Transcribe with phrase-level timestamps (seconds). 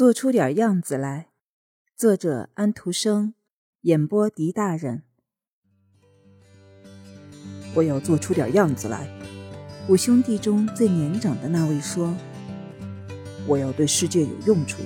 [0.00, 1.26] 做出点样子来。
[1.94, 3.34] 作者：安徒生，
[3.82, 5.02] 演播：狄大人。
[7.74, 9.06] 我要做出点样子来。
[9.90, 12.16] 五兄弟中最年长的那位说
[13.46, 14.78] ：“我要对世界有用处，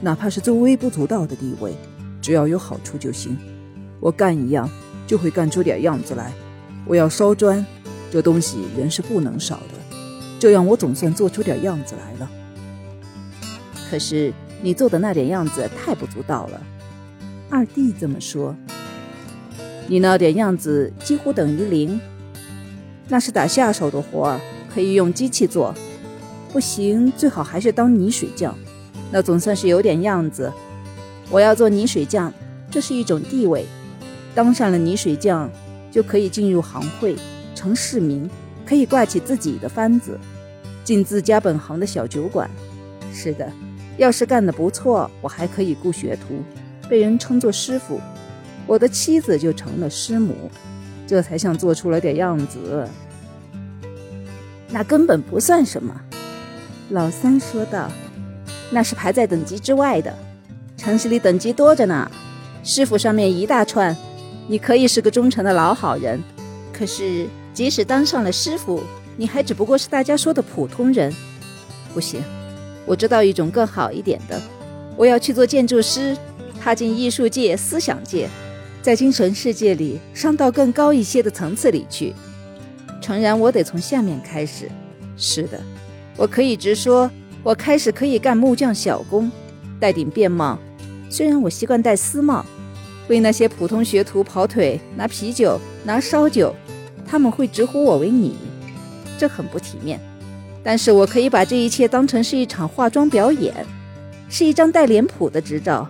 [0.00, 1.74] 哪怕是最微不足道的地位，
[2.22, 3.36] 只要有好处就行。
[4.00, 4.66] 我干一样
[5.06, 6.32] 就会干出点样子来。
[6.86, 7.62] 我要烧砖，
[8.10, 9.98] 这东西人是不能少的，
[10.40, 12.30] 这样我总算做出点样子来了。
[13.88, 14.32] 可是
[14.62, 16.60] 你做的那点样子太不足道了。”
[17.48, 18.56] 二弟这么说
[19.86, 22.00] ：“你那点样子几乎等于零。”
[23.08, 24.40] 那是打下手的活儿，
[24.74, 25.72] 可以用机器做。
[26.52, 28.52] 不行，最好还是当泥水匠，
[29.12, 30.52] 那总算是有点样子。
[31.30, 32.32] 我要做泥水匠，
[32.70, 33.64] 这是一种地位。
[34.34, 35.48] 当上了泥水匠，
[35.92, 37.14] 就可以进入行会，
[37.54, 38.28] 成市民，
[38.66, 40.18] 可以挂起自己的幡子，
[40.82, 42.50] 进自家本行的小酒馆。
[43.12, 43.50] 是的，
[43.96, 46.42] 要是干得不错，我还可以雇学徒，
[46.88, 48.00] 被人称作师傅。
[48.66, 50.50] 我的妻子就成了师母。
[51.08, 52.84] 这才像做出了点样子，
[54.70, 55.94] 那根本不算什么。
[56.90, 57.88] 老三说道
[58.72, 60.12] ：“那是排在等级之外的，
[60.76, 62.10] 城市里等级多着呢。
[62.64, 63.96] 师傅上面一大串，
[64.48, 66.20] 你可以是个忠诚的老好人，
[66.72, 68.82] 可是即使当上了师傅，
[69.16, 71.14] 你还只不过是大家说的普通人。
[71.94, 72.20] 不行，
[72.86, 74.40] 我知道一种更好一点的，
[74.96, 76.16] 我要去做建筑师，
[76.60, 78.28] 踏进艺术界、思想界。”
[78.80, 82.14] 在精神世界里上到更高一些的层次里去，
[83.02, 84.70] 诚然，我得从下面开始。
[85.16, 85.60] 是的，
[86.16, 87.10] 我可以直说，
[87.42, 89.28] 我开始可以干木匠小工，
[89.80, 90.56] 戴顶便帽。
[91.10, 92.46] 虽然我习惯戴丝帽，
[93.08, 96.54] 为那些普通学徒跑腿、拿啤酒、拿烧酒，
[97.04, 98.36] 他们会直呼我为你，
[99.18, 99.98] 这很不体面。
[100.66, 103.54] 但是我可以把这一切当成是一场化妆表演，
[104.28, 105.86] 是一张带脸谱的执照。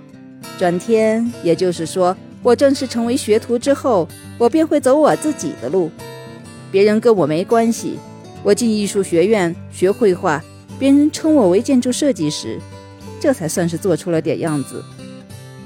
[0.59, 2.15] 转天，也就是说。
[2.43, 5.91] 我正式成为学徒之后，我便会走我自己的路，
[6.71, 7.99] 别人跟我没关系。
[8.45, 10.45] 我进艺术学院学绘画，
[10.79, 12.61] 别人称我为建筑设计师，
[13.19, 14.84] 这才算是做出了点样子。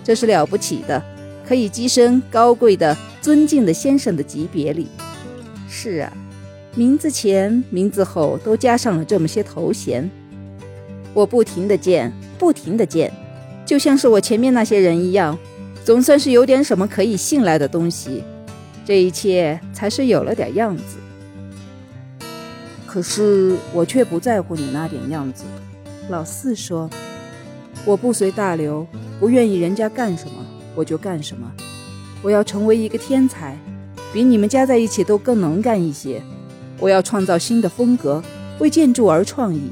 [0.05, 1.03] 这是了不起的，
[1.45, 4.87] 可以跻身高贵的、尊敬的先生的级别里。
[5.69, 6.13] 是啊，
[6.75, 10.09] 名字前、名字后都加上了这么些头衔。
[11.13, 13.13] 我不停地建，不停地建，
[13.67, 15.37] 就像是我前面那些人一样。
[15.83, 18.23] 总算是有点什么可以信赖的东西，
[18.85, 20.99] 这一切才是有了点样子。
[22.87, 25.45] 可是我却不在乎你那点样子。
[26.09, 26.89] 老四说
[27.85, 28.87] ：“我不随大流，
[29.19, 30.35] 不愿意人家干什么
[30.75, 31.51] 我就干什么。
[32.23, 33.57] 我要成为一个天才，
[34.13, 36.21] 比你们加在一起都更能干一些。
[36.81, 38.23] 我要创造新的风格，
[38.59, 39.71] 为建筑而创意，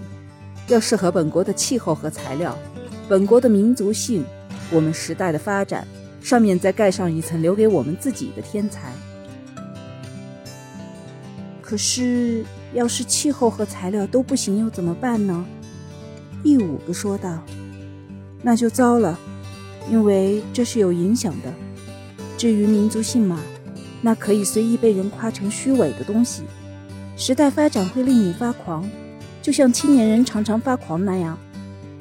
[0.68, 2.56] 要适合本国的气候和材料，
[3.08, 4.24] 本国的民族性，
[4.70, 5.86] 我们时代的发展。”
[6.20, 8.92] 上面再盖上一层留给我们自己的天才。
[11.62, 15.46] 可是，要是气候和材料都不行，又怎么办呢？
[16.42, 17.38] 第五个说道
[18.42, 19.18] ：“那就糟了，
[19.88, 21.54] 因为这是有影响的。
[22.36, 23.40] 至于民族性嘛，
[24.02, 26.42] 那可以随意被人夸成虚伪的东西。
[27.20, 28.88] 时代发展会令你发狂，
[29.42, 31.36] 就像青年人常常发狂那样。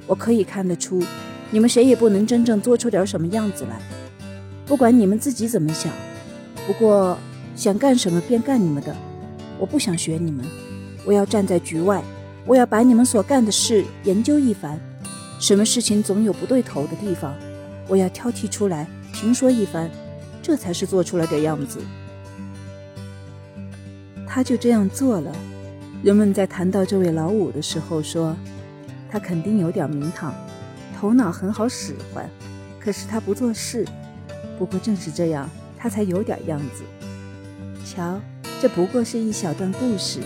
[0.05, 1.01] 我可以看得出，
[1.49, 3.81] 你们谁也不能真正做出点什么样子来。”
[4.67, 5.91] 不管你们自己怎么想，
[6.67, 7.17] 不过
[7.55, 8.95] 想干什么便干你们的。
[9.57, 10.45] 我不想学你们，
[11.03, 12.03] 我要站在局外，
[12.45, 14.79] 我要把你们所干的事研究一番。
[15.39, 17.33] 什么事情总有不对头的地方，
[17.87, 19.89] 我要挑剔出来评说一番，
[20.43, 21.79] 这才是做出来的样子。
[24.27, 25.31] 他就这样做了。
[26.03, 28.35] 人们在谈到这位老五的时候说，
[29.09, 30.33] 他肯定有点名堂，
[30.99, 32.29] 头脑很好使唤，
[32.79, 33.85] 可是他不做事。
[34.59, 36.83] 不过正是这样，他才有点样子。
[37.85, 38.19] 瞧，
[38.61, 40.19] 这不过是一小段故事。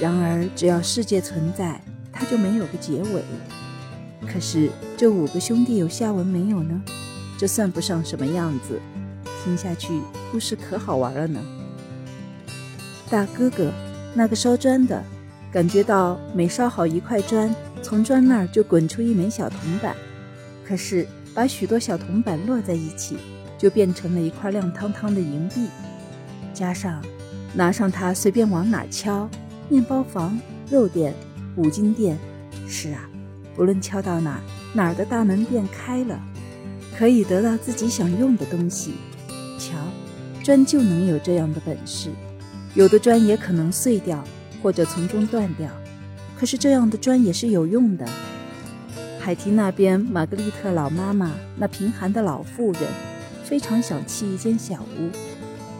[0.00, 1.80] 然而，只要世界存在，
[2.12, 3.22] 它就没有个结尾。
[4.26, 6.82] 可是，这五个兄弟有下文没有呢？
[7.38, 8.80] 这算不上什么样子。
[9.42, 11.40] 听下去，故事可好玩了呢。
[13.12, 13.70] 大哥哥，
[14.14, 15.04] 那个烧砖的，
[15.52, 19.94] 感觉到每烧好一块砖，从砖那儿就滚出一枚小铜板。
[20.66, 23.18] 可是，把许多小铜板摞在一起。
[23.58, 25.68] 就变成了一块亮堂堂的银币，
[26.52, 27.00] 加上
[27.54, 29.30] 拿上它随便往哪敲，
[29.68, 30.36] 面包房、
[30.68, 31.14] 肉店、
[31.54, 32.18] 五金店，
[32.66, 33.08] 是啊，
[33.54, 34.40] 不论敲到哪，
[34.74, 36.20] 哪儿的大门便开了，
[36.98, 38.94] 可以得到自己想用的东西。
[39.60, 39.76] 瞧，
[40.42, 42.10] 砖就能有这样的本事，
[42.74, 44.24] 有的砖也可能碎掉
[44.62, 45.68] 或者从中断掉，
[46.38, 48.08] 可是这样的砖也是有用的。
[49.20, 52.82] 海堤那边，玛格丽特老妈妈那贫寒的老妇人
[53.44, 55.10] 非常想砌一间小屋。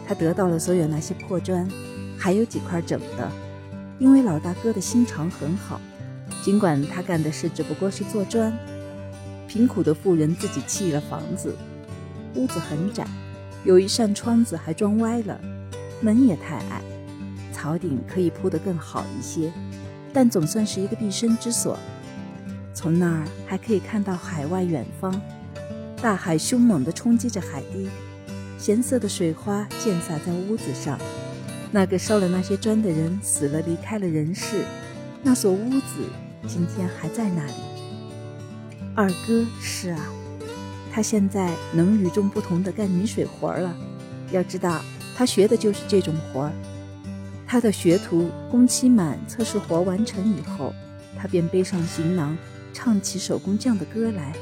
[0.07, 1.67] 她得到了所有那些破砖，
[2.17, 3.31] 还有几块整的，
[3.99, 5.81] 因为老大哥的心肠很好。
[6.43, 8.53] 尽管他干的事只不过是做砖，
[9.47, 11.55] 贫苦的妇人自己砌了房子，
[12.35, 13.07] 屋子很窄，
[13.63, 15.39] 有一扇窗子还装歪了，
[16.03, 16.81] 门也太矮，
[17.53, 19.51] 草顶可以铺得更好一些，
[20.11, 21.79] 但总算是一个避身之所。
[22.73, 25.21] 从那儿还可以看到海外远方，
[26.01, 27.87] 大海凶猛地冲击着海堤，
[28.57, 30.99] 咸涩的水花溅洒在屋子上。
[31.71, 34.63] 那个烧了那些砖的人死了，离开了人世。
[35.23, 36.03] 那所屋子
[36.47, 37.53] 今天还在那里。
[38.93, 40.05] 二哥是啊，
[40.91, 43.73] 他现在能与众不同地干泥水活了。
[44.31, 44.81] 要知道，
[45.15, 46.51] 他学的就是这种活儿。
[47.45, 50.73] 他的学徒工期满，测试活完成以后，
[51.17, 52.37] 他便背上行囊。
[52.75, 54.33] 唱起手工匠的歌来。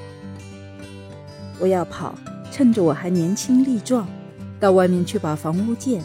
[1.60, 2.18] 我要跑，
[2.50, 4.08] 趁着我还年轻力壮，
[4.58, 6.02] 到外面去把房屋建。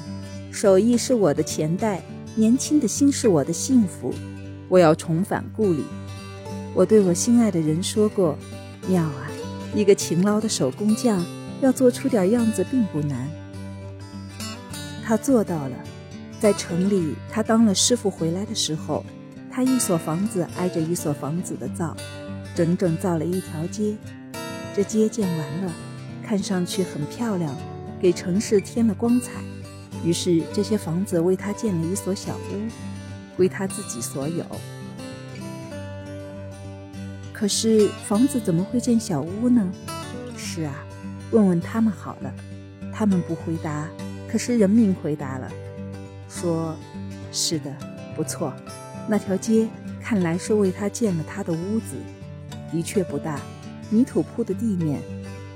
[0.51, 2.03] 手艺是我的钱袋，
[2.35, 4.13] 年轻的心是我的幸福。
[4.69, 5.85] 我要重返故里。
[6.75, 8.37] 我对我心爱的人说过
[8.91, 9.31] ：“妙啊，
[9.73, 11.25] 一个勤劳的手工匠
[11.61, 13.31] 要做出点样子并不难。”
[15.07, 15.77] 他做到了。
[16.41, 19.05] 在城里，他当了师傅回来的时候。
[19.49, 21.97] 他一所房子挨着一所房子的造，
[22.55, 23.97] 整整造了一条街。
[24.75, 25.73] 这街建完了，
[26.23, 27.57] 看上去很漂亮，
[27.99, 29.31] 给城市添了光彩。
[30.05, 32.69] 于是这些房子为他建了一所小屋，
[33.35, 34.45] 归他自己所有。
[37.33, 39.67] 可是房子怎么会建小屋呢？
[40.37, 40.75] 是啊，
[41.31, 42.31] 问问他们好了。
[42.93, 43.89] 他们不回答，
[44.37, 45.51] 可是人民回答了，
[46.29, 46.77] 说
[47.33, 47.75] ：“是的，
[48.15, 48.53] 不错。”
[49.09, 49.67] 那条街
[49.99, 51.97] 看来是为他建了他的屋子，
[52.71, 53.41] 的确不大，
[53.89, 55.01] 泥土铺的地面。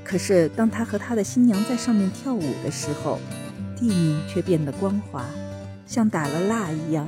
[0.03, 3.19] 可是当他和他的新娘在上面跳舞的时候，
[3.77, 5.27] 地面却变得光滑，
[5.85, 7.07] 像打了蜡一样。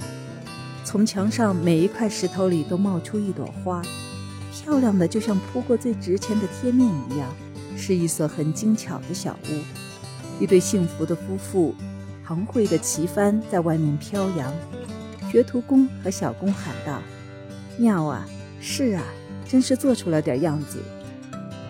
[0.84, 3.80] 从墙上每一块石头里都冒出一朵花，
[4.52, 7.26] 漂亮的就像铺过最值钱的贴面一样。
[7.78, 9.62] 是一所很精巧的小屋，
[10.42, 11.72] 一对幸福的夫妇，
[12.24, 14.52] 行会的旗帆在外面飘扬。
[15.30, 17.00] 学徒工和小工喊道
[17.78, 18.26] ：“妙啊，
[18.60, 19.04] 是啊，
[19.48, 20.80] 真是做出了点样子。”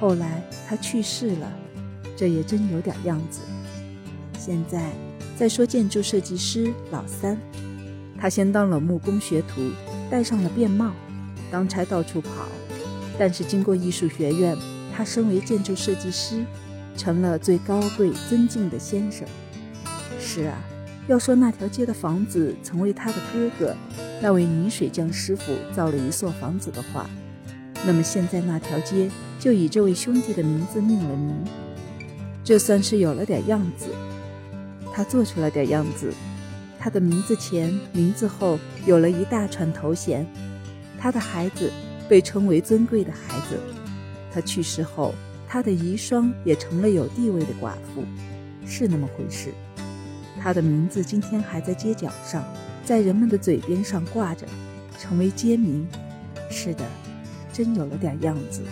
[0.00, 1.52] 后来他去世了，
[2.16, 3.40] 这也真有点样子。
[4.38, 4.90] 现在
[5.36, 7.36] 再说建筑设计师老三，
[8.18, 9.60] 他先当了木工学徒，
[10.10, 10.92] 戴上了便帽，
[11.50, 12.48] 当差到处跑。
[13.18, 14.56] 但是经过艺术学院，
[14.96, 16.42] 他升为建筑设计师，
[16.96, 19.26] 成了最高贵尊敬的先生。
[20.20, 20.58] 是啊。
[21.08, 23.76] 要说那条街的房子曾为他的哥哥，
[24.20, 27.10] 那位泥水匠师傅造了一座房子的话，
[27.84, 29.10] 那么现在那条街
[29.40, 31.34] 就以这位兄弟的名字命了名，
[32.44, 33.86] 这算是有了点样子。
[34.94, 36.12] 他做出了点样子，
[36.78, 38.56] 他的名字前、名字后
[38.86, 40.24] 有了一大串头衔，
[41.00, 41.72] 他的孩子
[42.08, 43.58] 被称为尊贵的孩子，
[44.32, 45.12] 他去世后，
[45.52, 48.02] 她的遗孀也成了有地位的寡妇，
[48.66, 49.52] 是那么回事。
[50.40, 52.42] 她的名字今天还在街角上，
[52.86, 54.46] 在人们的嘴边上挂着，
[54.98, 55.86] 成为街名。
[56.50, 56.82] 是的，
[57.52, 58.62] 真有了点样子。